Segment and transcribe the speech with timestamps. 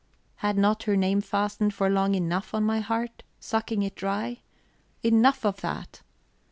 [0.37, 4.39] Had not her name fastened for long enough on my heart, sucking it dry?
[5.03, 6.01] Enough of that!